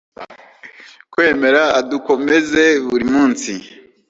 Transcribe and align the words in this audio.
kwemera, 1.11 1.61
adukomeze, 1.79 2.63
buri 2.87 3.05
munsi 3.13 3.51